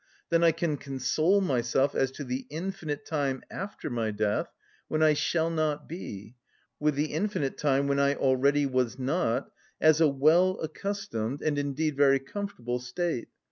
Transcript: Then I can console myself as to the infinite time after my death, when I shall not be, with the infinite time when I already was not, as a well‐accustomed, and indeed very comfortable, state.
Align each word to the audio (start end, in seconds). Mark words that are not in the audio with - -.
Then 0.31 0.43
I 0.43 0.51
can 0.51 0.77
console 0.77 1.41
myself 1.41 1.93
as 1.93 2.09
to 2.13 2.23
the 2.23 2.47
infinite 2.49 3.05
time 3.05 3.43
after 3.51 3.87
my 3.87 4.09
death, 4.09 4.51
when 4.87 5.03
I 5.03 5.13
shall 5.13 5.51
not 5.51 5.87
be, 5.87 6.33
with 6.79 6.95
the 6.95 7.13
infinite 7.13 7.55
time 7.55 7.85
when 7.85 7.99
I 7.99 8.15
already 8.15 8.65
was 8.65 8.97
not, 8.97 9.51
as 9.79 10.01
a 10.01 10.05
well‐accustomed, 10.05 11.43
and 11.43 11.59
indeed 11.59 11.97
very 11.97 12.17
comfortable, 12.17 12.79
state. 12.79 13.27